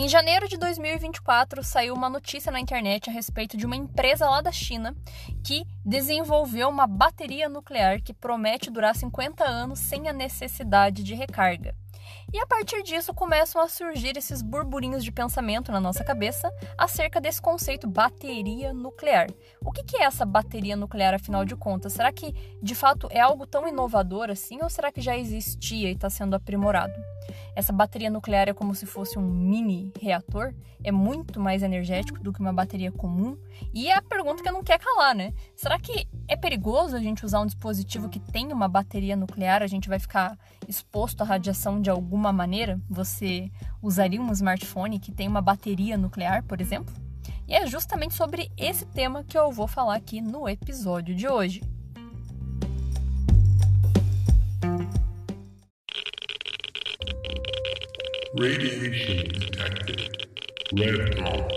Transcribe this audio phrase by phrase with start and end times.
[0.00, 4.40] Em janeiro de 2024, saiu uma notícia na internet a respeito de uma empresa lá
[4.40, 4.94] da China
[5.42, 11.74] que desenvolveu uma bateria nuclear que promete durar 50 anos sem a necessidade de recarga.
[12.32, 17.20] E a partir disso começam a surgir esses burburinhos de pensamento na nossa cabeça acerca
[17.20, 19.26] desse conceito bateria nuclear.
[19.60, 21.94] O que é essa bateria nuclear, afinal de contas?
[21.94, 25.94] Será que de fato é algo tão inovador assim ou será que já existia e
[25.94, 26.94] está sendo aprimorado?
[27.54, 32.32] Essa bateria nuclear é como se fosse um mini reator, é muito mais energético do
[32.32, 33.36] que uma bateria comum.
[33.74, 35.32] E é a pergunta que eu não quero calar, né?
[35.56, 39.62] Será que é perigoso a gente usar um dispositivo que tem uma bateria nuclear?
[39.62, 42.80] A gente vai ficar exposto à radiação de alguma maneira?
[42.88, 43.50] Você
[43.82, 46.94] usaria um smartphone que tem uma bateria nuclear, por exemplo?
[47.46, 51.62] E é justamente sobre esse tema que eu vou falar aqui no episódio de hoje.
[58.36, 60.28] Radiation detected.
[60.74, 61.48] Red dawn.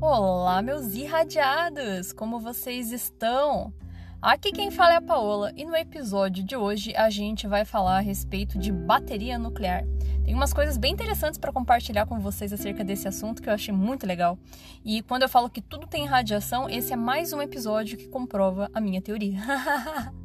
[0.00, 2.12] Olá, meus irradiados!
[2.12, 3.74] Como vocês estão?
[4.22, 7.96] Aqui quem fala é a Paola e no episódio de hoje a gente vai falar
[7.96, 9.84] a respeito de bateria nuclear.
[10.24, 13.74] Tem umas coisas bem interessantes para compartilhar com vocês acerca desse assunto que eu achei
[13.74, 14.38] muito legal.
[14.82, 18.70] E quando eu falo que tudo tem radiação, esse é mais um episódio que comprova
[18.72, 19.38] a minha teoria.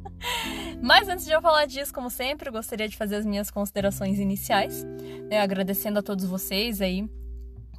[0.80, 4.18] Mas antes de eu falar disso, como sempre, eu gostaria de fazer as minhas considerações
[4.18, 4.84] iniciais,
[5.28, 7.06] né, agradecendo a todos vocês aí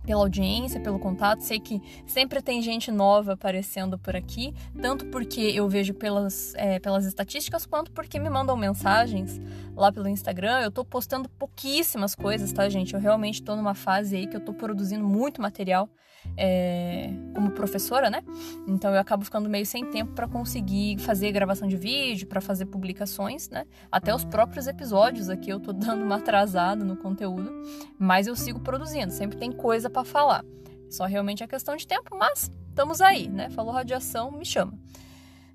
[0.03, 1.41] pela audiência, pelo contato.
[1.41, 6.79] Sei que sempre tem gente nova aparecendo por aqui, tanto porque eu vejo pelas, é,
[6.79, 9.39] pelas estatísticas, quanto porque me mandam mensagens
[9.75, 10.61] lá pelo Instagram.
[10.61, 12.93] Eu tô postando pouquíssimas coisas, tá, gente?
[12.93, 15.89] Eu realmente tô numa fase aí que eu tô produzindo muito material
[16.37, 18.23] é, como professora, né?
[18.67, 22.65] Então eu acabo ficando meio sem tempo para conseguir fazer gravação de vídeo, para fazer
[22.65, 23.65] publicações, né?
[23.91, 27.51] Até os próprios episódios aqui eu tô dando uma atrasada no conteúdo,
[27.97, 30.43] mas eu sigo produzindo, sempre tem coisa para falar.
[30.89, 33.49] Só realmente é questão de tempo, mas estamos aí, né?
[33.49, 34.73] Falou radiação, me chama.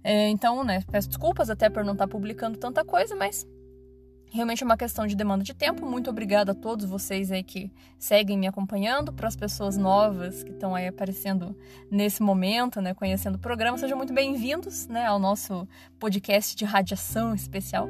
[0.02, 3.44] É, então, né, peço desculpas até por não estar tá publicando tanta coisa, mas
[4.30, 5.86] Realmente é uma questão de demanda de tempo.
[5.86, 10.50] Muito obrigada a todos vocês aí que seguem me acompanhando, para as pessoas novas que
[10.50, 11.56] estão aí aparecendo
[11.90, 13.78] nesse momento, né, conhecendo o programa.
[13.78, 15.66] Sejam muito bem-vindos, né, ao nosso
[15.98, 17.88] podcast de radiação especial.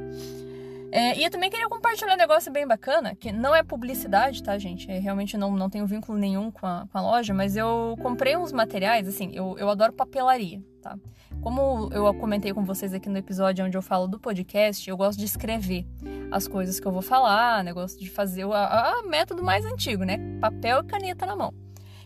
[0.93, 4.57] É, e eu também queria compartilhar um negócio bem bacana, que não é publicidade, tá,
[4.57, 4.91] gente?
[4.91, 8.37] É, realmente não, não tenho vínculo nenhum com a, com a loja, mas eu comprei
[8.37, 10.97] uns materiais, assim, eu, eu adoro papelaria, tá?
[11.43, 15.19] Como eu comentei com vocês aqui no episódio onde eu falo do podcast, eu gosto
[15.19, 15.85] de escrever
[16.31, 17.65] as coisas que eu vou falar?
[17.73, 20.19] Gosto de fazer o a, a método mais antigo, né?
[20.41, 21.53] Papel e caneta na mão.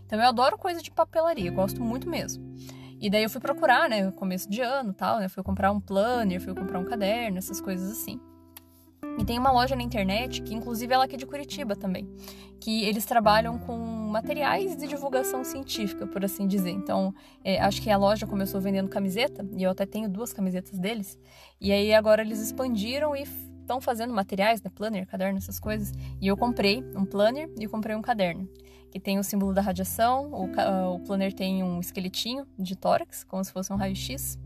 [0.04, 2.42] Então eu adoro coisa de papelaria, gosto muito mesmo.
[3.00, 5.28] E daí eu fui procurar, né, começo de ano, tal, né?
[5.28, 8.20] Fui comprar um planner, fui comprar um caderno, essas coisas assim.
[9.19, 12.09] E tem uma loja na internet, que inclusive ela aqui é de Curitiba também,
[12.60, 16.70] que eles trabalham com materiais de divulgação científica, por assim dizer.
[16.70, 20.78] Então, é, acho que a loja começou vendendo camiseta, e eu até tenho duas camisetas
[20.78, 21.19] deles,
[21.60, 23.25] e aí agora eles expandiram e
[23.70, 25.92] estão fazendo materiais, né, planner, caderno, essas coisas.
[26.20, 28.48] E eu comprei um planner e comprei um caderno
[28.91, 30.31] que tem o símbolo da radiação.
[30.33, 34.39] O, o planner tem um esqueletinho de tórax, como se fosse um raio-x.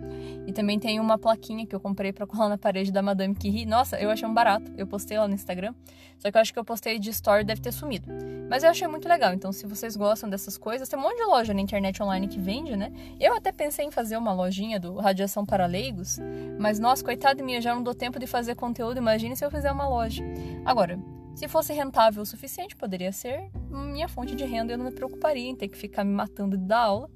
[0.47, 3.65] E também tem uma plaquinha que eu comprei para colar na parede da Madame Curie.
[3.65, 4.71] Nossa, eu achei um barato.
[4.77, 5.75] Eu postei lá no Instagram.
[6.19, 8.11] Só que eu acho que eu postei de story deve ter sumido.
[8.49, 9.33] Mas eu achei muito legal.
[9.33, 12.39] Então, se vocês gostam dessas coisas, tem um monte de loja na internet online que
[12.39, 12.93] vende, né?
[13.19, 16.19] Eu até pensei em fazer uma lojinha do Radiação para Leigos.
[16.59, 18.99] Mas, nossa, coitada minha, já não dou tempo de fazer conteúdo.
[18.99, 20.23] Imagine se eu fizer uma loja.
[20.65, 20.99] Agora,
[21.35, 24.73] se fosse rentável o suficiente, poderia ser minha fonte de renda.
[24.73, 27.11] Eu não me preocuparia em ter que ficar me matando de dar aula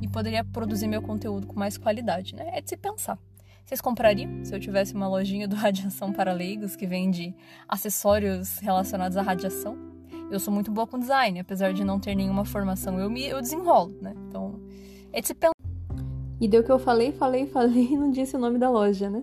[0.00, 2.50] e poderia produzir meu conteúdo com mais qualidade, né?
[2.52, 3.18] É de se pensar.
[3.64, 7.34] Vocês comprariam se eu tivesse uma lojinha do Radiação para Leigos que vende
[7.68, 9.78] acessórios relacionados à radiação?
[10.30, 13.40] Eu sou muito boa com design, apesar de não ter nenhuma formação, eu me eu
[13.40, 14.14] desenrolo, né?
[14.28, 14.60] Então,
[15.12, 15.52] é de se pensar.
[16.40, 19.22] E deu que eu falei, falei, falei e não disse o nome da loja, né?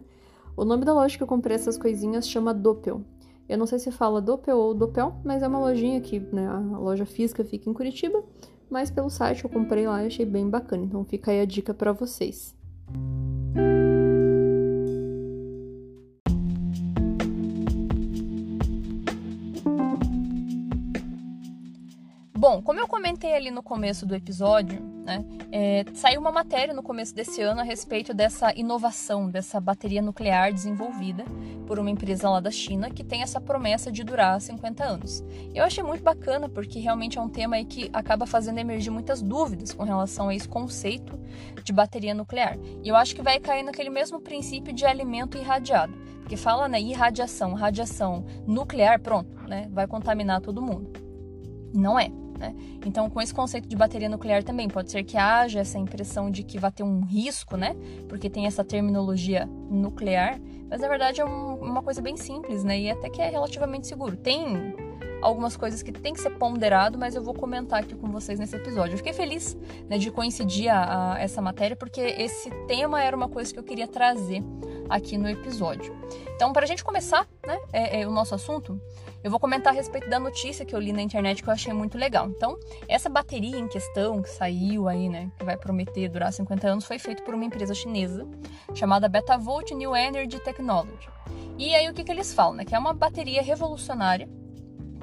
[0.56, 3.04] O nome da loja que eu comprei essas coisinhas chama Doppel.
[3.50, 6.78] Eu não sei se fala Doppel ou Doppel, mas é uma lojinha que, né, a
[6.78, 8.24] loja física fica em Curitiba,
[8.70, 10.84] mas pelo site eu comprei lá e achei bem bacana.
[10.84, 12.56] Então fica aí a dica para vocês.
[22.50, 26.82] Bom, como eu comentei ali no começo do episódio, né, é, saiu uma matéria no
[26.82, 31.24] começo desse ano a respeito dessa inovação, dessa bateria nuclear desenvolvida
[31.68, 35.24] por uma empresa lá da China que tem essa promessa de durar 50 anos.
[35.54, 39.22] Eu achei muito bacana porque realmente é um tema aí que acaba fazendo emergir muitas
[39.22, 41.20] dúvidas com relação a esse conceito
[41.64, 42.58] de bateria nuclear.
[42.84, 46.82] E eu acho que vai cair naquele mesmo princípio de alimento irradiado, porque fala, né,
[46.82, 50.92] irradiação, radiação nuclear, pronto, né, vai contaminar todo mundo.
[51.72, 52.12] Não é.
[52.40, 52.56] Né?
[52.86, 56.42] Então, com esse conceito de bateria nuclear também, pode ser que haja essa impressão de
[56.42, 57.76] que vai ter um risco, né?
[58.08, 60.40] Porque tem essa terminologia nuclear,
[60.70, 62.80] mas na verdade é um, uma coisa bem simples, né?
[62.80, 64.16] E até que é relativamente seguro.
[64.16, 64.74] Tem
[65.22, 68.56] algumas coisas que tem que ser ponderado, mas eu vou comentar aqui com vocês nesse
[68.56, 68.94] episódio.
[68.94, 69.58] Eu fiquei feliz
[69.88, 73.64] né, de coincidir a, a essa matéria, porque esse tema era uma coisa que eu
[73.64, 74.44] queria trazer
[74.90, 75.96] aqui no episódio.
[76.36, 78.82] Então, para a gente começar né, é, é, o nosso assunto,
[79.24, 81.74] eu vou comentar a respeito da notícia que eu li na internet que eu achei
[81.74, 82.28] muito legal.
[82.30, 82.58] Então,
[82.88, 86.98] essa bateria em questão que saiu aí, né, que vai prometer durar 50 anos, foi
[86.98, 88.26] feita por uma empresa chinesa
[88.74, 91.10] chamada Betavolt New Energy Technology.
[91.58, 92.66] E aí o que, que eles falam, né?
[92.66, 94.30] Que é uma bateria revolucionária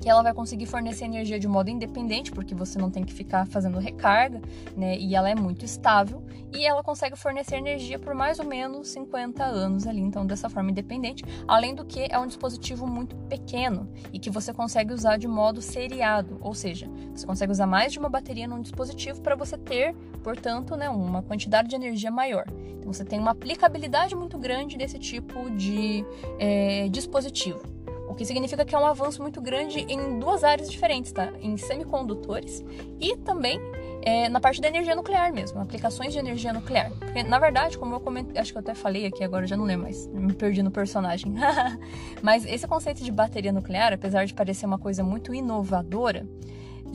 [0.07, 3.45] que ela vai conseguir fornecer energia de modo independente, porque você não tem que ficar
[3.45, 4.41] fazendo recarga,
[4.77, 4.97] né?
[4.97, 6.23] E ela é muito estável
[6.55, 10.71] e ela consegue fornecer energia por mais ou menos 50 anos ali, então dessa forma
[10.71, 11.25] independente.
[11.49, 15.61] Além do que é um dispositivo muito pequeno e que você consegue usar de modo
[15.61, 19.93] seriado, ou seja, você consegue usar mais de uma bateria num dispositivo para você ter,
[20.23, 22.45] portanto, né, uma quantidade de energia maior.
[22.79, 26.05] Então você tem uma aplicabilidade muito grande desse tipo de
[26.39, 27.75] é, dispositivo
[28.17, 31.33] que significa que é um avanço muito grande em duas áreas diferentes, tá?
[31.41, 32.65] Em semicondutores
[33.01, 33.61] e também
[34.03, 36.93] é, na parte da energia nuclear mesmo, aplicações de energia nuclear.
[36.93, 39.65] Porque, na verdade, como eu comentei, acho que eu até falei aqui agora, já não
[39.65, 41.35] lembro mais, me perdi no personagem.
[42.23, 46.25] Mas esse conceito de bateria nuclear, apesar de parecer uma coisa muito inovadora,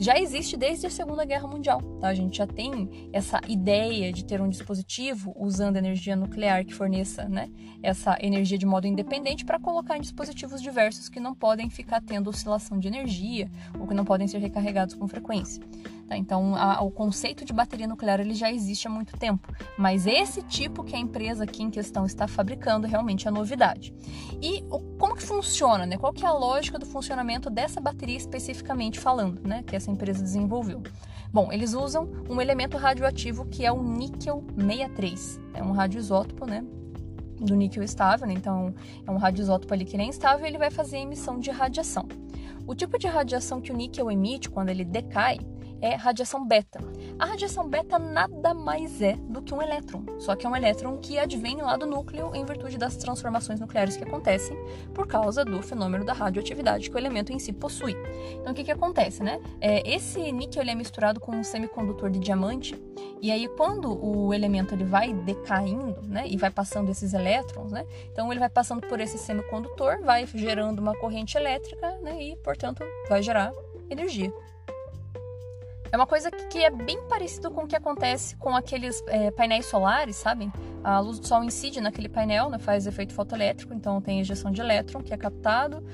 [0.02, 1.80] já existe desde a Segunda Guerra Mundial.
[2.00, 2.08] Tá?
[2.08, 7.28] A gente já tem essa ideia de ter um dispositivo usando energia nuclear que forneça
[7.28, 7.48] né,
[7.82, 12.28] essa energia de modo independente para colocar em dispositivos diversos que não podem ficar tendo
[12.28, 15.62] oscilação de energia ou que não podem ser recarregados com frequência.
[16.06, 16.16] Tá?
[16.16, 20.42] Então, a, o conceito de bateria nuclear ele já existe há muito tempo, mas esse
[20.42, 23.94] tipo que a empresa aqui em questão está fabricando realmente é novidade.
[24.40, 25.86] E o, como que funciona?
[25.86, 25.96] Né?
[25.96, 29.62] Qual que é a lógica do funcionamento dessa bateria especificamente falando, né?
[29.62, 30.82] que essa empresa desenvolveu?
[31.32, 35.40] Bom, eles usam um elemento radioativo que é o níquel 63.
[35.54, 36.62] É um radioisótopo, né?
[37.40, 38.34] Do níquel estável, né?
[38.34, 38.74] então
[39.06, 42.06] é um radioisótopo ali que ele é instável e ele vai fazer emissão de radiação.
[42.66, 45.38] O tipo de radiação que o níquel emite quando ele decai
[45.82, 46.78] é radiação beta.
[47.18, 50.96] A radiação beta nada mais é do que um elétron, só que é um elétron
[50.98, 54.56] que advém lá do núcleo em virtude das transformações nucleares que acontecem
[54.94, 57.96] por causa do fenômeno da radioatividade que o elemento em si possui.
[58.40, 59.40] Então, o que, que acontece, né?
[59.60, 62.80] É, esse níquel é misturado com um semicondutor de diamante,
[63.20, 67.84] e aí quando o elemento ele vai decaindo, né, e vai passando esses elétrons, né?
[68.12, 72.84] Então, ele vai passando por esse semicondutor, vai gerando uma corrente elétrica, né, e, portanto,
[73.08, 73.52] vai gerar
[73.90, 74.32] energia.
[75.92, 79.66] É uma coisa que é bem parecido com o que acontece com aqueles é, painéis
[79.66, 80.50] solares, sabem?
[80.82, 84.62] A luz do sol incide naquele painel, né, faz efeito fotoelétrico, então tem injeção de
[84.62, 85.84] elétron que é captado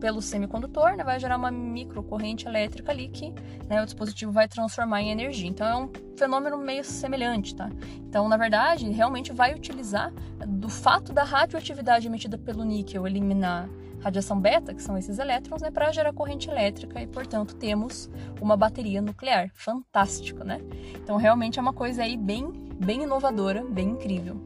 [0.00, 3.32] pelo, semicondutor, né, vai gerar uma microcorrente elétrica ali que
[3.68, 5.48] né, o dispositivo vai transformar em energia.
[5.48, 7.70] Então é um fenômeno meio semelhante, tá?
[8.08, 10.12] Então, na verdade, realmente vai utilizar
[10.44, 13.68] do fato da radioatividade emitida pelo níquel eliminar
[14.04, 18.10] radiação beta, que são esses elétrons, né, para gerar corrente elétrica e, portanto, temos
[18.40, 19.50] uma bateria nuclear.
[19.54, 20.60] Fantástico, né?
[20.94, 24.40] Então, realmente é uma coisa aí bem, bem inovadora, bem incrível.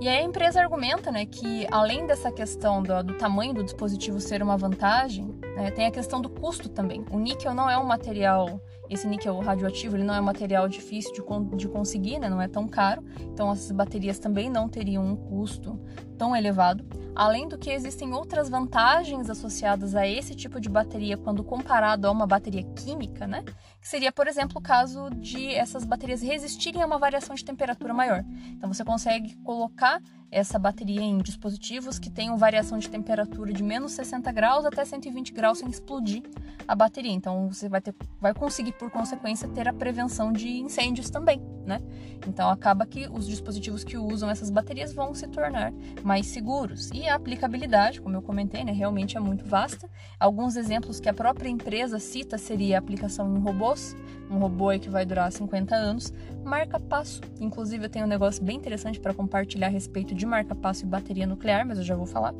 [0.00, 4.20] E aí a empresa argumenta né, que, além dessa questão do, do tamanho do dispositivo
[4.20, 7.04] ser uma vantagem, né, tem a questão do custo também.
[7.10, 8.60] O níquel não é um material
[8.90, 12.28] esse níquel radioativo ele não é um material difícil de, de conseguir, né?
[12.28, 15.80] não é tão caro, então essas baterias também não teriam um custo
[16.18, 16.84] tão elevado.
[17.14, 22.10] Além do que existem outras vantagens associadas a esse tipo de bateria quando comparado a
[22.10, 23.44] uma bateria química, né?
[23.80, 27.94] Que seria, por exemplo, o caso de essas baterias resistirem a uma variação de temperatura
[27.94, 28.24] maior.
[28.48, 30.00] Então você consegue colocar
[30.34, 35.32] essa bateria em dispositivos que tenham variação de temperatura de menos 60 graus até 120
[35.32, 36.24] graus sem explodir
[36.66, 37.12] a bateria.
[37.12, 41.80] Então você vai, ter, vai conseguir, por consequência, ter a prevenção de incêndios também, né?
[42.26, 46.90] Então acaba que os dispositivos que usam essas baterias vão se tornar mais seguros.
[46.92, 49.88] E a aplicabilidade, como eu comentei, né, realmente é muito vasta.
[50.18, 53.96] Alguns exemplos que a própria empresa cita seria a aplicação em robôs,
[54.30, 56.12] um robô que vai durar 50 anos,
[56.44, 57.20] marca-passo.
[57.40, 61.26] Inclusive eu tenho um negócio bem interessante para compartilhar a respeito de marca-passo e bateria
[61.26, 62.34] nuclear, mas eu já vou falar.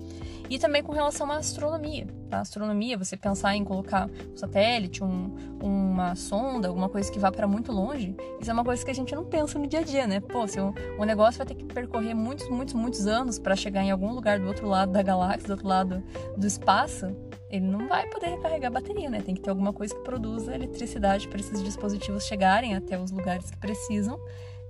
[0.48, 2.06] E também com relação à astronomia.
[2.28, 7.30] para astronomia, você pensar em colocar um satélite, um, uma sonda, alguma coisa que vá
[7.30, 9.82] para muito longe, isso é uma coisa que a gente não pensa no dia a
[9.82, 10.20] dia, né?
[10.20, 13.82] Pô, se o, o negócio vai ter que percorrer muitos, muitos, muitos anos para chegar
[13.82, 16.02] em algum lugar do outro lado da galáxia, do outro lado
[16.36, 17.14] do espaço,
[17.50, 19.20] ele não vai poder recarregar a bateria, né?
[19.20, 23.50] Tem que ter alguma coisa que produza eletricidade para esses dispositivos chegarem até os lugares
[23.50, 24.18] que precisam,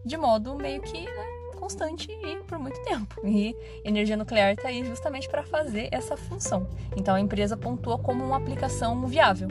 [0.04, 1.26] de modo meio que né,
[1.58, 3.20] constante e por muito tempo.
[3.24, 6.68] E energia nuclear está aí justamente para fazer essa função.
[6.96, 9.48] Então a empresa pontua como uma aplicação viável.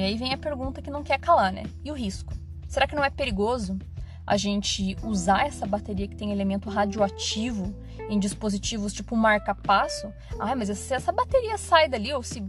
[0.00, 1.64] E aí vem a pergunta que não quer calar, né?
[1.84, 2.32] E o risco?
[2.66, 3.78] Será que não é perigoso
[4.26, 7.74] a gente usar essa bateria que tem elemento radioativo
[8.08, 10.10] em dispositivos tipo marca-passo?
[10.38, 12.42] Ah, mas se essa bateria sai dali ou se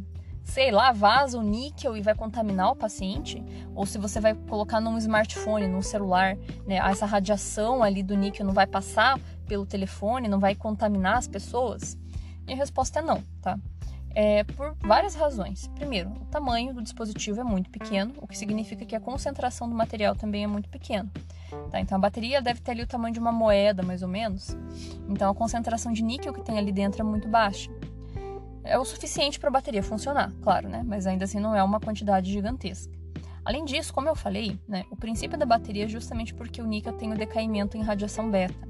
[0.44, 3.44] sei lá, vaza o níquel e vai contaminar o paciente,
[3.76, 8.46] ou se você vai colocar num smartphone, num celular, né, essa radiação ali do níquel
[8.46, 11.98] não vai passar pelo telefone, não vai contaminar as pessoas?
[12.48, 13.58] E a resposta é não, tá?
[14.14, 15.68] É, por várias razões.
[15.76, 19.76] Primeiro, o tamanho do dispositivo é muito pequeno, o que significa que a concentração do
[19.76, 21.10] material também é muito pequeno.
[21.70, 21.80] Tá?
[21.80, 24.56] Então a bateria deve ter ali o tamanho de uma moeda, mais ou menos.
[25.08, 27.70] Então a concentração de níquel que tem ali dentro é muito baixa.
[28.64, 30.84] É o suficiente para a bateria funcionar, claro, né?
[30.86, 32.94] Mas ainda assim não é uma quantidade gigantesca.
[33.44, 36.94] Além disso, como eu falei, né, o princípio da bateria é justamente porque o níquel
[36.94, 38.68] tem o decaimento em radiação beta.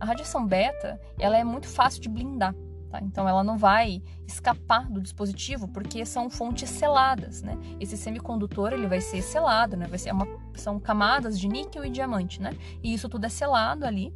[0.00, 2.54] A radiação beta ela é muito fácil de blindar.
[2.90, 3.00] Tá?
[3.02, 7.56] Então ela não vai escapar do dispositivo porque são fontes seladas, né?
[7.78, 9.86] Esse semicondutor ele vai ser selado, né?
[9.86, 12.50] Vai ser uma, são camadas de níquel e diamante, né?
[12.82, 14.12] E isso tudo é selado ali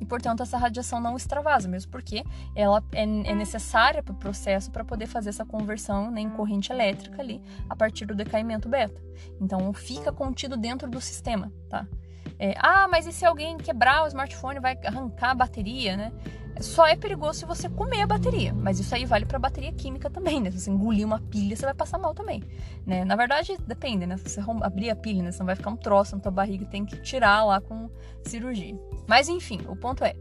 [0.00, 2.24] e portanto essa radiação não extravasa, mesmo porque
[2.54, 6.72] ela é, é necessária para o processo para poder fazer essa conversão né, em corrente
[6.72, 9.02] elétrica ali a partir do decaimento beta.
[9.40, 11.86] Então fica contido dentro do sistema, tá?
[12.38, 16.12] É, ah, mas e se alguém quebrar o smartphone vai arrancar a bateria, né?
[16.60, 20.10] Só é perigoso se você comer a bateria, mas isso aí vale para bateria química
[20.10, 20.50] também, né?
[20.50, 22.42] Se você engolir uma pilha, você vai passar mal também,
[22.86, 23.04] né?
[23.04, 24.16] Na verdade, depende, né?
[24.16, 25.30] Se você abrir a pilha, né?
[25.30, 27.88] Você não vai ficar um troço na tua barriga, tem que tirar lá com
[28.24, 28.78] cirurgia.
[29.06, 30.14] Mas enfim, o ponto é,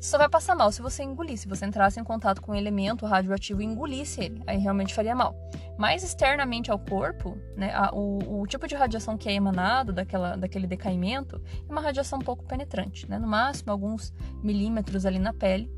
[0.00, 3.06] só vai passar mal se você engolir, se você entrasse em contato com um elemento
[3.06, 5.34] radioativo e engolisse ele, aí realmente faria mal.
[5.78, 10.36] Mas externamente ao corpo, né, a, o, o, tipo de radiação que é emanado daquela,
[10.36, 14.12] daquele decaimento é uma radiação pouco penetrante, né, no máximo alguns
[14.42, 15.70] milímetros ali na pele,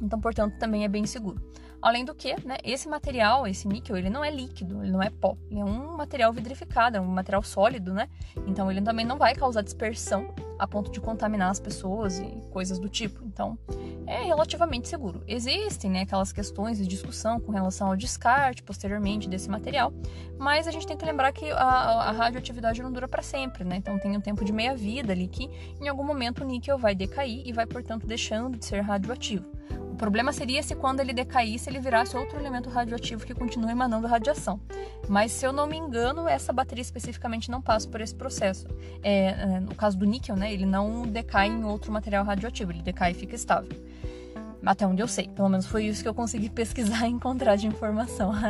[0.00, 1.40] então, portanto, também é bem seguro.
[1.80, 5.10] Além do que, né, esse material, esse níquel, ele não é líquido, ele não é
[5.10, 8.08] pó, ele é um material vidrificado, é um material sólido, né?
[8.46, 12.78] Então ele também não vai causar dispersão a ponto de contaminar as pessoas e coisas
[12.78, 13.22] do tipo.
[13.24, 13.58] Então,
[14.06, 15.22] é relativamente seguro.
[15.28, 19.92] Existem, né, aquelas questões de discussão com relação ao descarte posteriormente desse material,
[20.38, 23.76] mas a gente tem que lembrar que a, a radioatividade não dura para sempre, né?
[23.76, 25.50] Então tem um tempo de meia vida ali que
[25.80, 29.55] em algum momento o níquel vai decair e vai, portanto, deixando de ser radioativo.
[29.90, 34.06] O problema seria se quando ele decaísse, ele virasse outro elemento radioativo que continua emanando
[34.06, 34.60] radiação.
[35.08, 38.66] Mas se eu não me engano, essa bateria especificamente não passa por esse processo.
[39.02, 42.82] É, é, no caso do níquel, né, ele não decai em outro material radioativo, ele
[42.82, 43.70] decai e fica estável.
[44.64, 47.66] Até onde eu sei, pelo menos foi isso que eu consegui pesquisar e encontrar de
[47.66, 48.32] informação.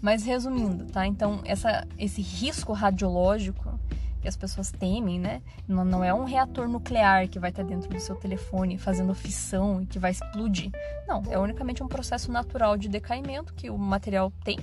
[0.00, 1.06] Mas resumindo, tá?
[1.06, 3.69] Então, essa, esse risco radiológico
[4.20, 5.42] que as pessoas temem, né?
[5.66, 9.80] Não, não é um reator nuclear que vai estar dentro do seu telefone fazendo fissão
[9.80, 10.70] e que vai explodir.
[11.06, 14.58] Não, é unicamente um processo natural de decaimento que o material tem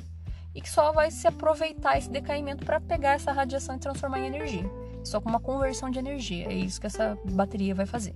[0.54, 4.28] e que só vai se aproveitar esse decaimento para pegar essa radiação e transformar em
[4.28, 4.70] energia.
[5.04, 6.48] Só com uma conversão de energia.
[6.48, 8.16] É isso que essa bateria vai fazer.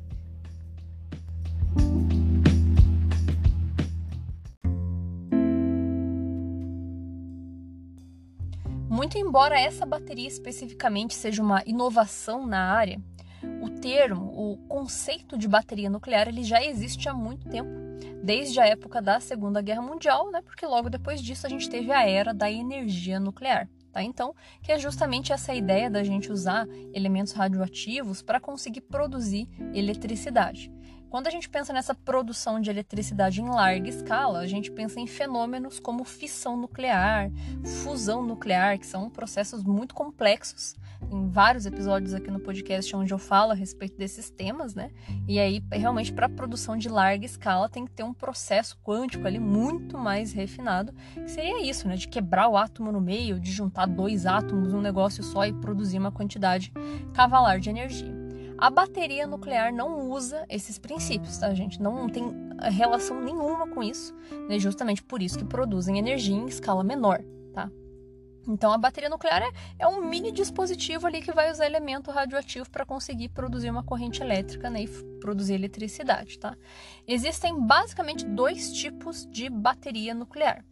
[9.02, 13.02] Muito embora essa bateria especificamente seja uma inovação na área,
[13.60, 17.68] o termo, o conceito de bateria nuclear, ele já existe há muito tempo,
[18.24, 20.44] desde a época da Segunda Guerra Mundial, né?
[20.44, 23.68] Porque logo depois disso a gente teve a era da energia nuclear.
[23.92, 24.04] Tá?
[24.04, 30.72] Então, que é justamente essa ideia da gente usar elementos radioativos para conseguir produzir eletricidade.
[31.12, 35.06] Quando a gente pensa nessa produção de eletricidade em larga escala, a gente pensa em
[35.06, 37.30] fenômenos como fissão nuclear,
[37.84, 40.74] fusão nuclear, que são processos muito complexos.
[41.10, 44.90] Tem vários episódios aqui no podcast onde eu falo a respeito desses temas, né?
[45.28, 49.38] E aí, realmente, para produção de larga escala, tem que ter um processo quântico ali
[49.38, 51.98] muito mais refinado, que seria isso, né?
[51.98, 56.00] De quebrar o átomo no meio, de juntar dois átomos num negócio só e produzir
[56.00, 56.72] uma quantidade
[57.14, 58.21] cavalar de energia.
[58.62, 61.82] A bateria nuclear não usa esses princípios, tá, gente?
[61.82, 62.32] Não tem
[62.72, 64.16] relação nenhuma com isso,
[64.48, 64.60] né?
[64.60, 67.24] Justamente por isso que produzem energia em escala menor,
[67.56, 67.72] tá?
[68.48, 72.70] Então, a bateria nuclear é, é, um mini dispositivo ali que vai usar elemento radioativo
[72.70, 74.88] para conseguir produzir uma corrente elétrica né, e
[75.20, 76.38] produzir eletricidade.
[76.38, 76.56] Tá?
[77.08, 80.64] Existem basicamente dois tipos de bateria nuclear.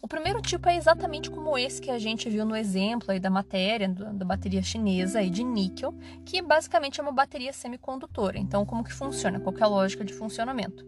[0.00, 3.28] O primeiro tipo é exatamente como esse que a gente viu no exemplo aí da
[3.28, 5.92] matéria, da bateria chinesa aí de níquel,
[6.24, 8.38] que basicamente é uma bateria semicondutora.
[8.38, 9.40] Então, como que funciona?
[9.40, 10.86] Qual é a lógica de funcionamento?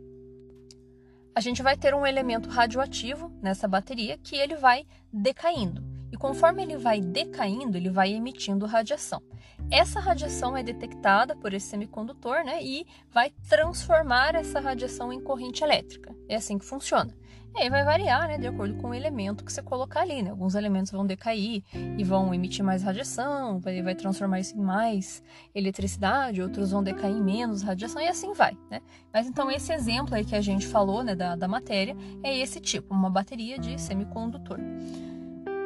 [1.34, 5.82] A gente vai ter um elemento radioativo nessa bateria que ele vai decaindo.
[6.12, 9.22] E conforme ele vai decaindo, ele vai emitindo radiação.
[9.70, 15.62] Essa radiação é detectada por esse semicondutor né, e vai transformar essa radiação em corrente
[15.62, 16.14] elétrica.
[16.28, 17.14] É assim que funciona.
[17.54, 20.22] E aí vai variar né, de acordo com o elemento que você colocar ali.
[20.22, 20.30] Né?
[20.30, 25.22] Alguns elementos vão decair e vão emitir mais radiação, vai, vai transformar isso em mais
[25.54, 28.56] eletricidade, outros vão decair em menos radiação e assim vai.
[28.70, 28.80] Né?
[29.12, 32.60] Mas então esse exemplo aí que a gente falou né, da, da matéria é esse
[32.60, 34.58] tipo, uma bateria de semicondutor.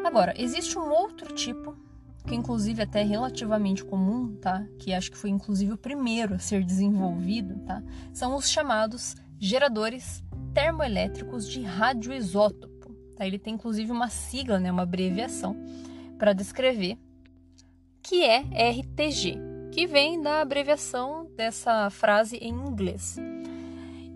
[0.05, 1.77] Agora, existe um outro tipo,
[2.27, 4.65] que inclusive até é relativamente comum, tá?
[4.79, 7.83] Que acho que foi inclusive o primeiro a ser desenvolvido, tá?
[8.13, 10.24] São os chamados geradores
[10.55, 12.95] termoelétricos de radioisótopo.
[13.17, 13.27] Tá?
[13.27, 15.57] Ele tem inclusive uma sigla, né, uma abreviação
[16.17, 16.97] para descrever,
[18.03, 18.39] que é
[18.71, 19.39] RTG,
[19.73, 23.17] que vem da abreviação dessa frase em inglês.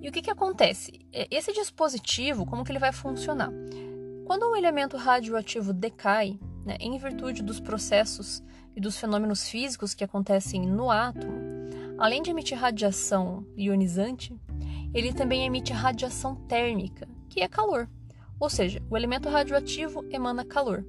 [0.00, 1.00] E o que, que acontece?
[1.12, 3.50] Esse dispositivo, como que ele vai funcionar?
[4.25, 8.42] Quando um elemento radioativo decai, né, em virtude dos processos
[8.76, 11.40] e dos fenômenos físicos que acontecem no átomo,
[11.99, 14.38] além de emitir radiação ionizante,
[14.92, 17.88] ele também emite radiação térmica, que é calor.
[18.40, 20.85] Ou seja, o elemento radioativo emana calor.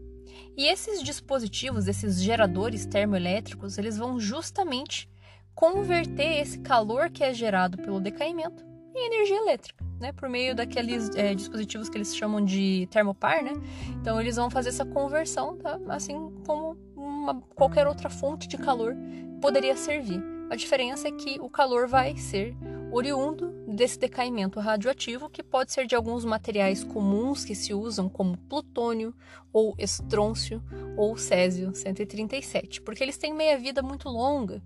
[0.55, 5.09] E esses dispositivos, esses geradores termoelétricos, eles vão justamente
[5.55, 8.63] converter esse calor que é gerado pelo decaimento
[8.95, 13.53] em energia elétrica né, por meio daqueles é, dispositivos que eles chamam de termopar, né?
[13.99, 15.79] Então eles vão fazer essa conversão, tá?
[15.89, 18.95] assim como uma, qualquer outra fonte de calor
[19.41, 20.23] poderia servir.
[20.49, 22.55] A diferença é que o calor vai ser
[22.91, 28.35] oriundo desse decaimento radioativo, que pode ser de alguns materiais comuns que se usam, como
[28.35, 29.13] plutônio,
[29.53, 30.61] ou estrôncio,
[30.97, 34.61] ou césio 137, porque eles têm meia-vida muito longa,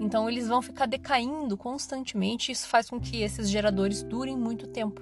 [0.00, 4.66] então eles vão ficar decaindo constantemente, e isso faz com que esses geradores durem muito
[4.66, 5.00] tempo.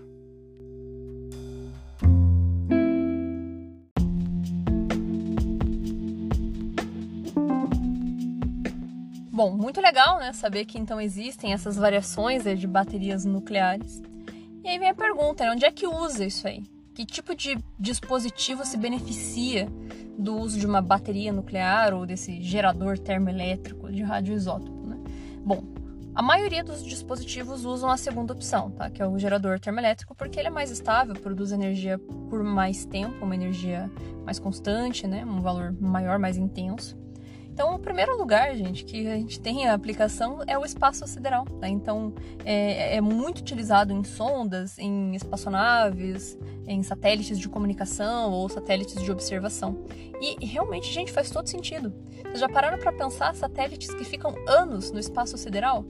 [9.36, 10.32] Bom, muito legal, né?
[10.32, 14.00] Saber que então existem essas variações de baterias nucleares.
[14.64, 15.50] E aí vem a pergunta, né?
[15.50, 16.62] Onde é que usa isso aí?
[16.94, 19.68] Que tipo de dispositivo se beneficia
[20.16, 24.96] do uso de uma bateria nuclear ou desse gerador termoelétrico de radioisótopo, né?
[25.44, 25.62] Bom,
[26.14, 28.88] a maioria dos dispositivos usam a segunda opção, tá?
[28.88, 31.98] Que é o gerador termoelétrico, porque ele é mais estável, produz energia
[32.30, 33.90] por mais tempo, uma energia
[34.24, 35.26] mais constante, né?
[35.26, 36.96] Um valor maior, mais intenso.
[37.56, 41.46] Então, o primeiro lugar, gente, que a gente tem a aplicação é o espaço sideral.
[41.58, 41.66] Tá?
[41.66, 42.12] Então,
[42.44, 49.10] é, é, muito utilizado em sondas, em espaçonaves, em satélites de comunicação ou satélites de
[49.10, 49.86] observação.
[50.20, 51.94] E realmente, gente, faz todo sentido.
[52.24, 55.82] Vocês já pararam para pensar satélites que ficam anos no espaço sideral?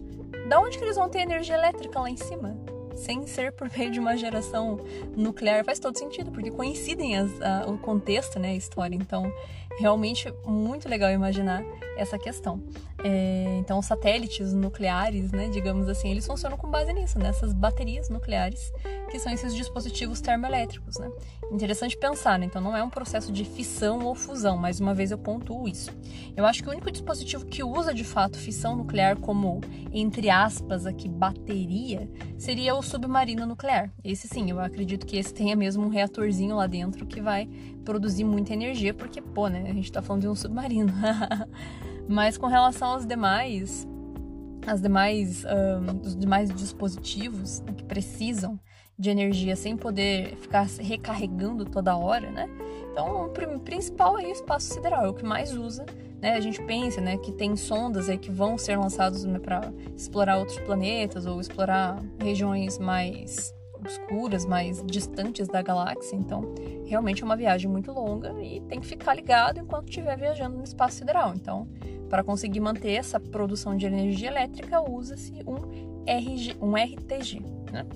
[0.49, 2.57] Da onde que eles vão ter energia elétrica lá em cima?
[2.97, 4.81] Sem ser por meio de uma geração
[5.17, 8.97] nuclear faz todo sentido, porque coincidem as, a, o contexto, né, a história.
[8.97, 9.31] Então,
[9.79, 11.63] realmente muito legal imaginar
[11.97, 12.63] essa questão.
[13.09, 18.73] É, então, satélites nucleares, né, digamos assim, eles funcionam com base nisso, nessas baterias nucleares,
[19.09, 21.09] que são esses dispositivos termoelétricos, né.
[21.53, 22.47] Interessante pensar, né?
[22.47, 25.93] Então, não é um processo de fissão ou fusão, mais uma vez eu pontuo isso.
[26.37, 29.61] Eu acho que o único dispositivo que usa de fato fissão nuclear como,
[29.93, 33.93] entre aspas, aqui, bateria, seria o submarino nuclear.
[34.03, 37.49] Esse sim, eu acredito que esse tenha mesmo um reatorzinho lá dentro que vai
[37.85, 40.93] produzir muita energia, porque, pô, né, a gente tá falando de um submarino.
[42.09, 43.87] Mas com relação aos demais,
[44.67, 48.59] as demais, um, os demais dispositivos que precisam
[48.99, 52.49] de energia sem poder ficar recarregando toda hora, né?
[52.91, 55.85] Então, o principal é o espaço sideral, é o que mais usa,
[56.21, 56.33] né?
[56.33, 60.39] A gente pensa, né, que tem sondas aí que vão ser lançadas né, para explorar
[60.39, 66.17] outros planetas ou explorar regiões mais obscuras, mais distantes da galáxia.
[66.17, 66.55] Então,
[66.87, 70.65] realmente é uma viagem muito longa e tem que ficar ligado enquanto estiver viajando no
[70.65, 71.35] espaço sideral.
[71.35, 71.69] Então,
[72.09, 75.97] para conseguir manter essa produção de energia elétrica, usa-se um,
[76.61, 77.41] um RTG.
[77.73, 77.87] Né?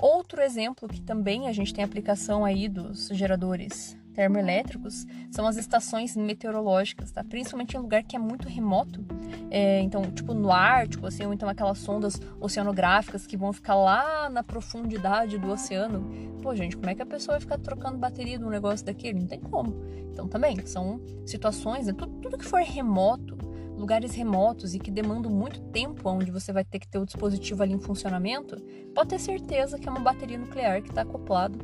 [0.00, 6.16] Outro exemplo que também a gente tem aplicação aí dos geradores termoelétricos são as estações
[6.16, 7.22] meteorológicas, tá?
[7.24, 9.04] Principalmente em lugar que é muito remoto,
[9.50, 14.30] é, então, tipo no Ártico, assim, ou então aquelas sondas oceanográficas que vão ficar lá
[14.30, 16.38] na profundidade do oceano.
[16.40, 19.18] Pô, gente, como é que a pessoa vai ficar trocando bateria de um negócio daquele?
[19.20, 19.74] Não tem como.
[20.12, 21.92] Então, também, são situações, né?
[21.92, 23.33] tudo, tudo que for remoto,
[23.76, 27.62] lugares remotos e que demandam muito tempo, onde você vai ter que ter o dispositivo
[27.62, 28.56] ali em funcionamento,
[28.94, 31.58] pode ter certeza que é uma bateria nuclear que está acoplado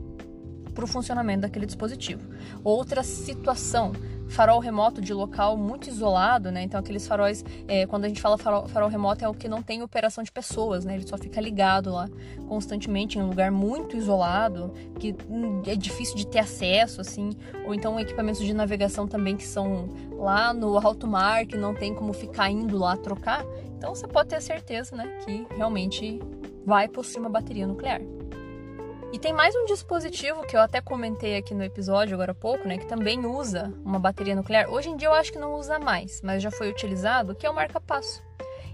[0.71, 2.23] para o funcionamento daquele dispositivo.
[2.63, 3.93] Outra situação,
[4.31, 6.63] farol remoto de local muito isolado, né?
[6.63, 9.63] Então aqueles faróis, é, quando a gente fala farol, farol, remoto é o que não
[9.63, 10.95] tem operação de pessoas, né?
[10.95, 12.09] Ele só fica ligado lá
[12.49, 17.31] constantemente em um lugar muito isolado, que hum, é difícil de ter acesso, assim.
[17.67, 21.95] Ou então equipamentos de navegação também que são lá no alto mar, que não tem
[21.95, 23.45] como ficar indo lá trocar.
[23.77, 26.21] Então você pode ter certeza, né, que realmente
[26.65, 28.01] vai possuir uma bateria nuclear.
[29.13, 32.69] E tem mais um dispositivo que eu até comentei aqui no episódio agora há pouco,
[32.69, 34.71] né, que também usa uma bateria nuclear.
[34.71, 37.51] Hoje em dia eu acho que não usa mais, mas já foi utilizado, que é
[37.51, 38.23] o marca-passo.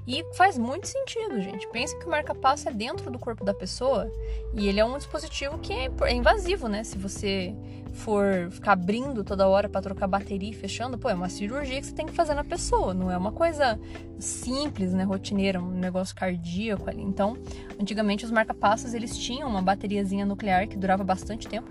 [0.07, 1.67] E faz muito sentido, gente.
[1.69, 4.11] Pensa que o marca-passo é dentro do corpo da pessoa
[4.55, 6.85] e ele é um dispositivo que é, é invasivo, né?
[6.85, 7.53] Se você
[7.93, 11.87] for ficar abrindo toda hora para trocar bateria e fechando, pô, é uma cirurgia que
[11.87, 13.81] você tem que fazer na pessoa, não é uma coisa
[14.19, 17.03] simples, né, rotineira, um negócio cardíaco ali.
[17.03, 17.39] Então,
[17.81, 21.71] antigamente os marca-passos eles tinham uma bateriazinha nuclear que durava bastante tempo,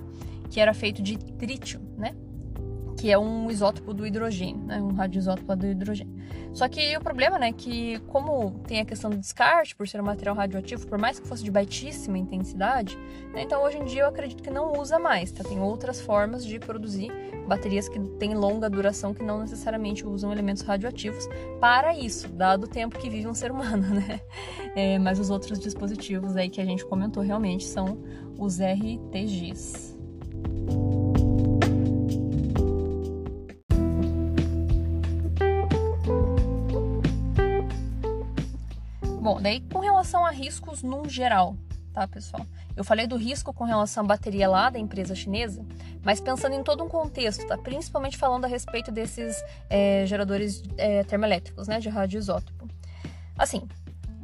[0.49, 2.15] que era feito de trítio, né?
[2.97, 4.81] Que é um isótopo do hidrogênio, né?
[4.81, 6.15] um radioisótopo do hidrogênio.
[6.53, 9.99] Só que o problema né, é que, como tem a questão do descarte, por ser
[9.99, 12.97] um material radioativo, por mais que fosse de baixíssima intensidade,
[13.33, 15.31] né, então hoje em dia eu acredito que não usa mais.
[15.31, 15.43] Tá?
[15.43, 17.11] Tem outras formas de produzir
[17.45, 21.27] baterias que têm longa duração, que não necessariamente usam elementos radioativos
[21.59, 23.85] para isso, dado o tempo que vive um ser humano.
[23.95, 24.19] Né?
[24.75, 27.97] É, mas os outros dispositivos aí que a gente comentou realmente são
[28.37, 29.94] os RTGs.
[40.05, 41.57] Relação a riscos num geral,
[41.91, 42.45] tá, pessoal?
[42.75, 45.65] Eu falei do risco com relação à bateria lá da empresa chinesa,
[46.03, 47.57] mas pensando em todo um contexto, tá?
[47.57, 52.67] Principalmente falando a respeito desses é, geradores é, termoelétricos, né, de radioisótopo.
[53.35, 53.67] Assim,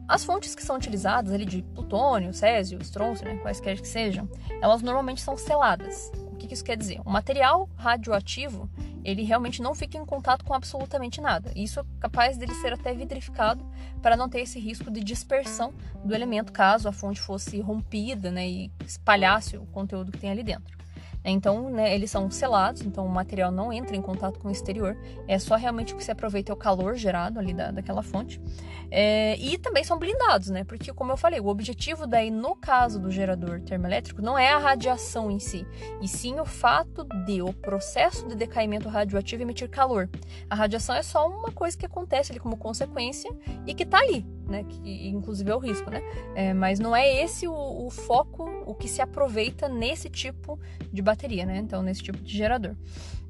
[0.08, 4.30] as fontes que são utilizadas ali de plutônio, césio, estrôncio, né, quaisquer que sejam,
[4.62, 6.12] elas normalmente são seladas.
[6.42, 7.00] Que, que isso quer dizer?
[7.06, 8.68] O material radioativo
[9.04, 11.52] ele realmente não fica em contato com absolutamente nada.
[11.56, 13.64] Isso é capaz dele ser até vitrificado
[14.02, 15.72] para não ter esse risco de dispersão
[16.04, 20.44] do elemento caso a fonte fosse rompida né, e espalhasse o conteúdo que tem ali
[20.44, 20.81] dentro.
[21.24, 24.98] Então, né, eles são selados, então o material não entra em contato com o exterior,
[25.28, 28.42] é só realmente o que se aproveita é o calor gerado ali da, daquela fonte.
[28.90, 30.64] É, e também são blindados, né?
[30.64, 34.58] Porque, como eu falei, o objetivo daí, no caso do gerador termoelétrico, não é a
[34.58, 35.66] radiação em si,
[36.02, 40.10] e sim o fato de o processo de decaimento radioativo emitir calor.
[40.50, 43.32] A radiação é só uma coisa que acontece ali como consequência
[43.66, 44.64] e que está ali, né?
[44.64, 46.02] Que inclusive é o risco, né?
[46.36, 50.60] É, mas não é esse o, o, foco, o que se aproveita nesse tipo
[50.92, 51.58] de bateria, né?
[51.58, 52.76] Então, nesse tipo de gerador.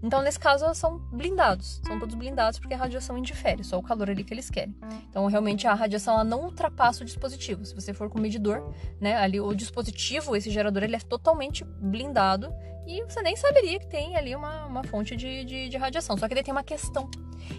[0.04, 1.80] Então, nesse caso, são blindados.
[1.86, 4.76] São todos blindados porque a radiação indifere, só o calor ali que eles querem.
[5.10, 7.63] Então, realmente, a radiação ela não ultrapassa o dispositivo.
[7.65, 11.63] Se você for com o medidor, né, ali o dispositivo, esse gerador, ele é totalmente
[11.63, 12.52] blindado
[12.86, 16.17] e você nem saberia que tem ali uma, uma fonte de, de, de radiação.
[16.17, 17.10] Só que daí tem uma questão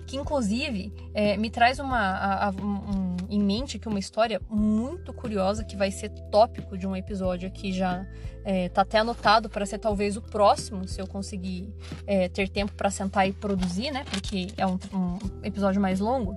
[0.06, 5.12] que, inclusive, é, me traz uma, a, a, um, em mente que uma história muito
[5.12, 8.06] curiosa que vai ser tópico de um episódio aqui já
[8.44, 11.72] é, tá até anotado para ser talvez o próximo, se eu conseguir
[12.06, 14.04] é, ter tempo para sentar e produzir, né?
[14.10, 16.36] Porque é um, um episódio mais longo.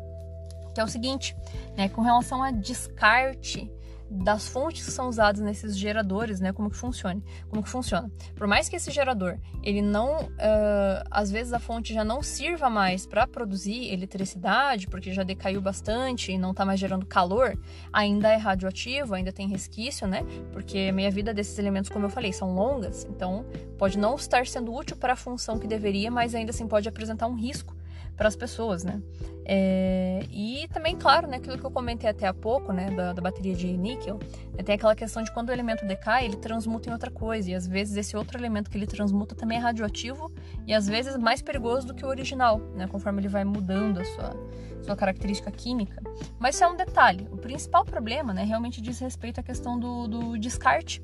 [0.73, 1.35] Que é o seguinte,
[1.77, 1.89] né?
[1.89, 3.71] Com relação a descarte
[4.09, 6.53] das fontes que são usadas nesses geradores, né?
[6.53, 7.21] Como que funciona?
[7.49, 8.11] Como que funciona?
[8.35, 12.69] Por mais que esse gerador, ele não, uh, às vezes a fonte já não sirva
[12.69, 17.57] mais para produzir eletricidade, porque já decaiu bastante e não está mais gerando calor,
[17.91, 20.23] ainda é radioativo, ainda tem resquício, né?
[20.51, 23.45] Porque a meia vida desses elementos, como eu falei, são longas, então
[23.77, 27.27] pode não estar sendo útil para a função que deveria, mas ainda assim pode apresentar
[27.27, 27.75] um risco
[28.15, 29.01] para as pessoas, né?
[29.47, 33.21] É, e também, claro, né, aquilo que eu comentei até há pouco, né, da, da
[33.21, 34.17] bateria de níquel,
[34.57, 37.53] né, tem aquela questão de quando o elemento decai, ele transmuta em outra coisa, e
[37.53, 40.31] às vezes esse outro elemento que ele transmuta também é radioativo,
[40.65, 44.05] e às vezes mais perigoso do que o original, né, conforme ele vai mudando a
[44.05, 44.35] sua,
[44.81, 46.01] sua característica química.
[46.39, 47.27] Mas isso é um detalhe.
[47.31, 51.03] O principal problema, né, realmente diz respeito à questão do, do descarte.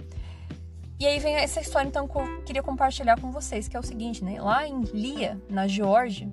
[0.99, 3.83] E aí vem essa história, então, que eu queria compartilhar com vocês, que é o
[3.83, 4.39] seguinte, né?
[4.39, 6.31] Lá em Lia, na Geórgia,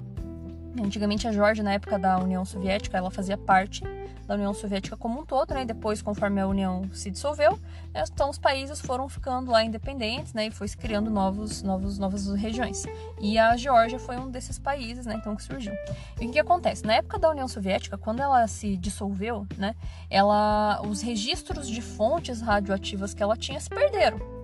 [0.81, 3.83] Antigamente a Geórgia, na época da União Soviética, ela fazia parte
[4.29, 5.65] da União Soviética como um todo, né?
[5.65, 7.59] Depois, conforme a União se dissolveu,
[7.95, 8.05] né?
[8.13, 10.49] então os países foram ficando lá independentes, né?
[10.49, 12.85] E foi se criando novos, novos, novas regiões.
[13.21, 15.15] E a Geórgia foi um desses países, né?
[15.15, 15.73] Então que surgiu.
[16.21, 16.85] E o que acontece?
[16.85, 19.75] Na época da União Soviética, quando ela se dissolveu, né?
[20.11, 24.38] Ela, os registros de fontes radioativas que ela tinha se perderam.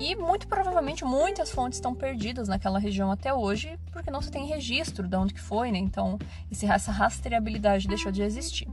[0.00, 4.46] E muito provavelmente muitas fontes estão perdidas naquela região até hoje, porque não se tem
[4.46, 5.78] registro de onde que foi, né?
[5.78, 6.18] Então,
[6.50, 8.68] essa rastreabilidade deixou de existir.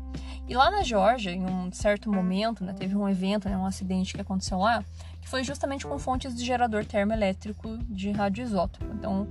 [0.47, 4.13] E lá na Geórgia, em um certo momento, né, teve um evento, né, um acidente
[4.13, 4.85] que aconteceu lá,
[5.19, 8.85] que foi justamente com fontes de gerador termoelétrico de radioisótopo.
[8.93, 9.27] Então,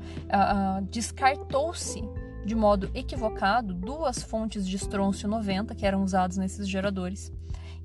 [0.91, 2.03] descartou-se
[2.45, 7.33] de modo equivocado duas fontes de estrôncio 90 que eram usadas nesses geradores.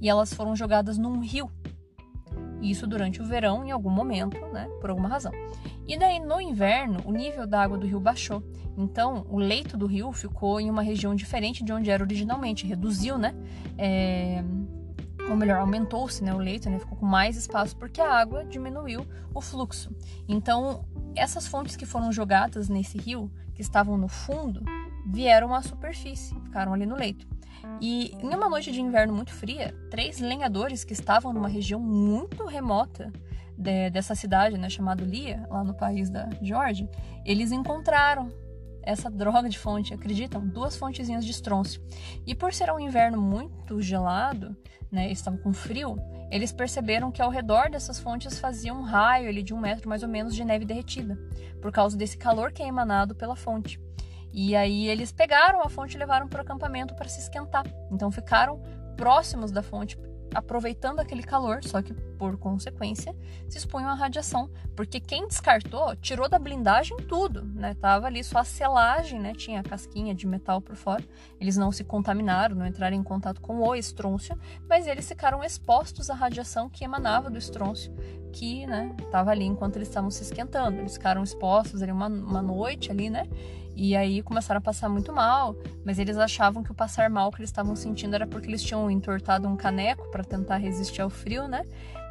[0.02, 1.52] E elas foram jogadas num rio
[2.62, 4.68] isso durante o verão, em algum momento, né?
[4.82, 5.32] Por alguma razão.
[5.88, 8.44] E daí, no inverno, o nível da água do rio baixou.
[8.78, 12.68] Então, o leito do rio ficou em uma região diferente de onde era originalmente.
[12.68, 13.36] Reduziu, né?
[13.78, 14.44] É...
[15.30, 16.80] Ou melhor, aumentou-se né, o leito, né?
[16.80, 19.96] Ficou com mais espaço porque a água diminuiu o fluxo.
[20.28, 24.64] Então, essas fontes que foram jogadas nesse rio, que estavam no fundo,
[25.06, 27.28] vieram à superfície, ficaram ali no leito.
[27.82, 32.46] E em uma noite de inverno muito fria, três lenhadores que estavam numa região muito
[32.46, 33.12] remota
[33.58, 36.90] de, dessa cidade, né, chamada Lia, lá no país da Geórgia,
[37.26, 38.32] eles encontraram
[38.82, 40.46] essa droga de fonte, acreditam?
[40.46, 41.82] Duas fontezinhas de estrôncio.
[42.26, 44.56] E por ser um inverno muito gelado,
[44.92, 45.98] né, estavam com frio,
[46.32, 50.04] eles perceberam que ao redor dessas fontes fazia um raio ali de um metro mais
[50.04, 51.20] ou menos de neve derretida,
[51.62, 53.80] por causa desse calor que é emanado pela fonte.
[54.32, 57.66] E aí eles pegaram a fonte e levaram para o acampamento para se esquentar.
[57.92, 58.62] Então ficaram
[58.96, 59.98] próximos da fonte,
[60.34, 63.16] aproveitando aquele calor, só que por consequência
[63.48, 67.74] se expunham à radiação, porque quem descartou tirou da blindagem tudo, né?
[67.74, 69.34] Tava ali só a selagem, né?
[69.34, 71.04] Tinha a casquinha de metal por fora.
[71.40, 74.38] Eles não se contaminaram, não entraram em contato com o estrôncio,
[74.68, 77.92] mas eles ficaram expostos à radiação que emanava do estrôncio,
[78.32, 80.78] que, né, tava ali enquanto eles estavam se esquentando.
[80.78, 83.28] Eles ficaram expostos ali uma, uma noite ali, né?
[83.82, 87.40] E aí começaram a passar muito mal, mas eles achavam que o passar mal que
[87.40, 91.48] eles estavam sentindo era porque eles tinham entortado um caneco para tentar resistir ao frio,
[91.48, 91.64] né?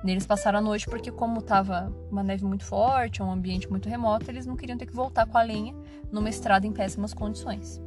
[0.02, 3.86] E eles passaram a noite porque como tava uma neve muito forte, um ambiente muito
[3.86, 5.74] remoto, eles não queriam ter que voltar com a lenha
[6.10, 7.78] numa estrada em péssimas condições.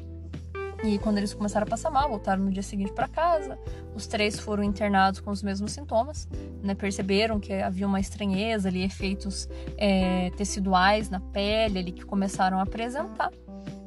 [0.83, 3.57] E quando eles começaram a passar mal, voltaram no dia seguinte para casa.
[3.95, 6.27] Os três foram internados com os mesmos sintomas,
[6.61, 6.75] né?
[6.75, 12.63] Perceberam que havia uma estranheza ali, efeitos é, teciduais na pele ali que começaram a
[12.63, 13.31] apresentar.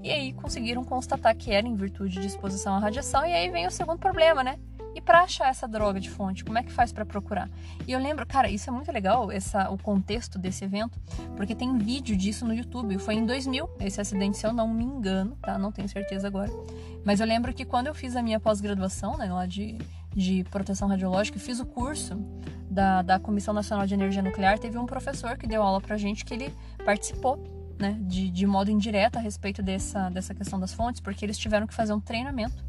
[0.04, 3.24] E aí conseguiram constatar que era em virtude de exposição à radiação.
[3.24, 4.58] E aí vem o segundo problema, né?
[4.94, 7.48] E para achar essa droga de fonte, como é que faz para procurar?
[7.88, 11.00] E eu lembro, cara, isso é muito legal, essa, o contexto desse evento,
[11.36, 12.98] porque tem vídeo disso no YouTube.
[12.98, 15.58] Foi em 2000, esse acidente, se eu não me engano, tá?
[15.58, 16.52] Não tenho certeza agora.
[17.02, 19.78] Mas eu lembro que quando eu fiz a minha pós-graduação, né, lá de,
[20.14, 22.14] de proteção radiológica, fiz o curso
[22.70, 26.26] da, da Comissão Nacional de Energia Nuclear, teve um professor que deu aula pra gente
[26.26, 31.00] que ele participou né, de, de modo indireto a respeito dessa, dessa questão das fontes,
[31.00, 32.64] porque eles tiveram que fazer um treinamento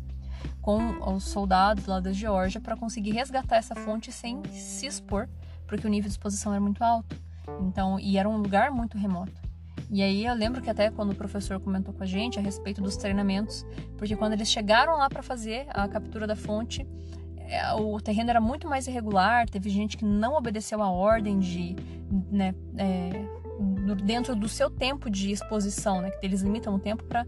[0.61, 0.79] com
[1.13, 5.27] os soldados lá da Geórgia para conseguir resgatar essa fonte sem se expor,
[5.67, 7.15] porque o nível de exposição era muito alto.
[7.61, 9.45] Então, e era um lugar muito remoto.
[9.89, 12.81] E aí eu lembro que até quando o professor comentou com a gente a respeito
[12.81, 13.65] dos treinamentos,
[13.97, 16.87] porque quando eles chegaram lá para fazer a captura da fonte,
[17.37, 21.75] é, o terreno era muito mais irregular, teve gente que não obedeceu a ordem de
[22.31, 23.27] né, é,
[24.03, 26.11] dentro do seu tempo de exposição, né?
[26.11, 27.25] Que eles limitam o tempo para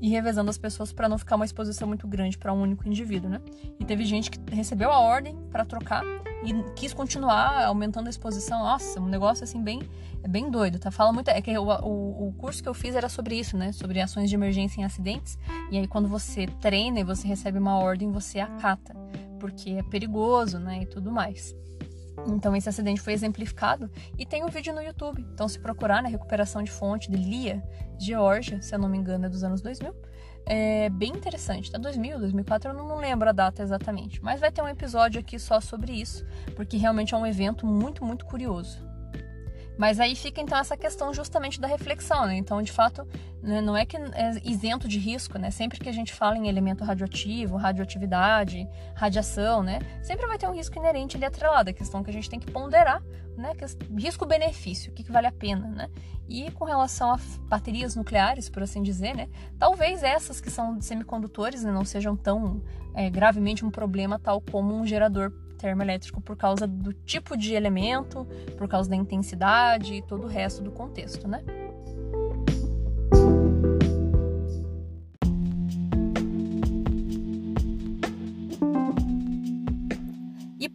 [0.00, 3.28] ir revezando as pessoas para não ficar uma exposição muito grande para um único indivíduo,
[3.28, 3.40] né?
[3.78, 6.04] E teve gente que recebeu a ordem para trocar
[6.44, 8.60] e quis continuar aumentando a exposição.
[8.60, 9.82] Nossa, um negócio assim bem
[10.22, 10.90] é bem doido, tá?
[10.90, 13.72] Fala muito é que o, o, o curso que eu fiz era sobre isso, né?
[13.72, 15.38] Sobre ações de emergência em acidentes.
[15.70, 18.94] E aí quando você treina e você recebe uma ordem, você acata,
[19.40, 20.82] porque é perigoso, né?
[20.82, 21.54] E tudo mais.
[22.26, 25.26] Então esse acidente foi exemplificado e tem um vídeo no YouTube.
[25.32, 27.62] Então se procurar na né, recuperação de fonte de Lia,
[27.98, 29.94] Georgia, se eu não me engano é dos anos 2000,
[30.46, 31.70] é bem interessante.
[31.70, 35.38] Tá 2000, 2004, eu não lembro a data exatamente, mas vai ter um episódio aqui
[35.38, 36.24] só sobre isso,
[36.56, 38.87] porque realmente é um evento muito, muito curioso.
[39.78, 42.36] Mas aí fica então essa questão justamente da reflexão, né?
[42.36, 43.06] Então, de fato,
[43.40, 45.52] né, não é que é isento de risco, né?
[45.52, 49.78] Sempre que a gente fala em elemento radioativo, radioatividade, radiação, né?
[50.02, 51.70] Sempre vai ter um risco inerente ali atrelado.
[51.70, 53.00] A questão que a gente tem que ponderar,
[53.36, 53.52] né?
[53.96, 55.88] Risco-benefício, o que, que vale a pena, né?
[56.28, 59.28] E com relação a baterias nucleares, por assim dizer, né?
[59.60, 62.60] Talvez essas que são semicondutores né, não sejam tão
[62.94, 68.26] é, gravemente um problema tal como um gerador termoelétrico por causa do tipo de elemento,
[68.56, 71.42] por causa da intensidade e todo o resto do contexto, né?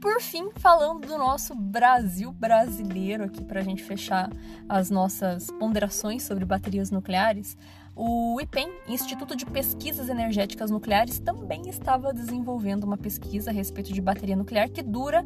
[0.03, 4.29] por fim, falando do nosso Brasil brasileiro aqui para a gente fechar
[4.67, 7.57] as nossas ponderações sobre baterias nucleares,
[7.95, 14.01] o IPEN, Instituto de Pesquisas Energéticas Nucleares, também estava desenvolvendo uma pesquisa a respeito de
[14.01, 15.23] bateria nuclear que dura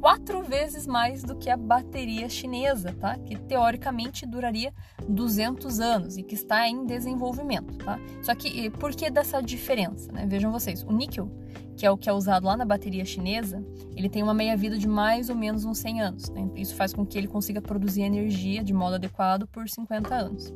[0.00, 3.18] quatro vezes mais do que a bateria chinesa, tá?
[3.18, 4.72] Que teoricamente duraria
[5.08, 7.98] 200 anos e que está em desenvolvimento, tá?
[8.22, 10.26] Só que por que dessa diferença, né?
[10.26, 11.30] Vejam vocês, o níquel,
[11.74, 13.64] que é o que é usado lá na bateria chinesa,
[13.96, 16.28] ele tem uma meia-vida de mais ou menos uns 100 anos.
[16.28, 16.46] Né?
[16.56, 20.52] Isso faz com que ele consiga produzir energia de modo adequado por 50 anos.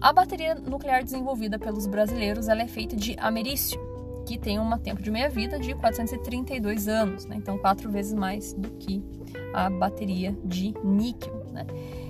[0.00, 3.80] A bateria nuclear desenvolvida pelos brasileiros é feita de americio,
[4.26, 7.36] que tem um tempo de meia-vida de 432 anos, né?
[7.36, 9.02] então quatro vezes mais do que
[9.52, 11.44] a bateria de níquel.
[11.52, 11.66] Né?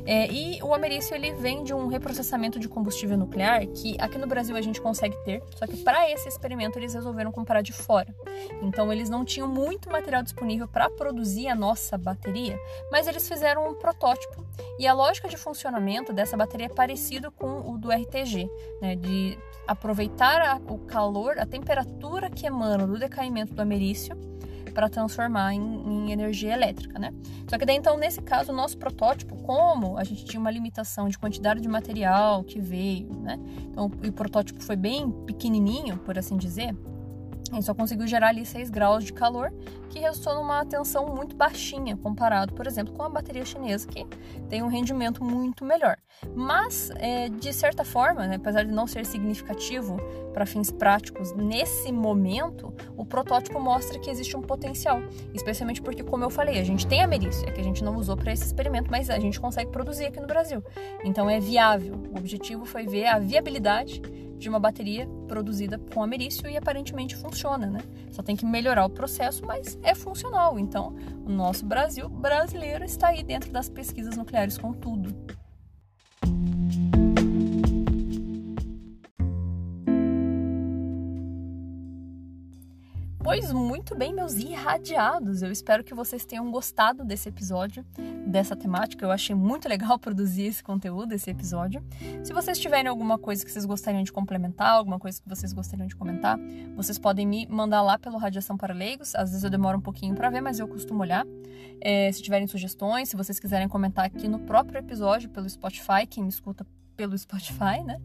[0.07, 4.27] É, e o americio ele vem de um reprocessamento de combustível nuclear que aqui no
[4.27, 8.15] Brasil a gente consegue ter, só que para esse experimento eles resolveram comprar de fora.
[8.63, 12.59] Então eles não tinham muito material disponível para produzir a nossa bateria,
[12.91, 14.45] mas eles fizeram um protótipo.
[14.79, 18.49] E a lógica de funcionamento dessa bateria é parecida com o do RTG,
[18.81, 24.34] né, de aproveitar a, o calor, a temperatura que emana do decaimento do americio
[24.75, 27.15] para transformar em, em, energia elétrica, né?
[27.49, 31.09] Só que daí então nesse caso o nosso protótipo, como a gente tinha uma limitação
[31.09, 33.39] de quantidade de material que veio, né?
[33.71, 36.77] Então o protótipo foi bem pequenininho, por assim dizer.
[37.53, 39.53] Ele só conseguiu gerar ali 6 graus de calor,
[39.91, 44.07] que resultou numa tensão muito baixinha, comparado, por exemplo, com a bateria chinesa, que
[44.49, 45.97] tem um rendimento muito melhor.
[46.35, 49.97] Mas, é, de certa forma, né, apesar de não ser significativo
[50.33, 55.01] para fins práticos nesse momento, o protótipo mostra que existe um potencial,
[55.33, 58.17] especialmente porque, como eu falei, a gente tem a merícia, que a gente não usou
[58.17, 60.63] para esse experimento, mas a gente consegue produzir aqui no Brasil.
[61.05, 61.95] Então é viável.
[62.13, 64.03] O objetivo foi ver a viabilidade
[64.45, 67.81] de uma bateria produzida com americio e aparentemente funciona, né?
[68.11, 70.59] Só tem que melhorar o processo, mas é funcional.
[70.59, 75.15] Então, o nosso Brasil brasileiro está aí dentro das pesquisas nucleares com tudo.
[83.37, 85.43] Pois muito bem, meus irradiados.
[85.43, 87.85] Eu espero que vocês tenham gostado desse episódio,
[88.25, 89.05] dessa temática.
[89.05, 91.85] Eu achei muito legal produzir esse conteúdo, esse episódio.
[92.23, 95.89] Se vocês tiverem alguma coisa que vocês gostariam de complementar, alguma coisa que vocês gostariam
[95.89, 96.39] de comentar,
[96.77, 99.17] vocês podem me mandar lá pelo Radiação para Leigos.
[99.17, 101.27] Às vezes eu demoro um pouquinho para ver, mas eu costumo olhar.
[101.81, 106.23] É, se tiverem sugestões, se vocês quiserem comentar aqui no próprio episódio pelo Spotify, quem
[106.23, 106.65] me escuta
[106.97, 108.01] pelo Spotify, né?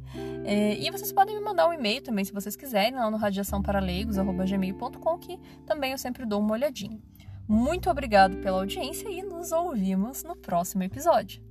[0.45, 5.19] É, e vocês podem me mandar um e-mail também, se vocês quiserem, lá no radiaçãoparaleigos.gmail.com,
[5.19, 6.99] que também eu sempre dou uma olhadinha.
[7.47, 11.41] Muito obrigado pela audiência e nos ouvimos no próximo episódio.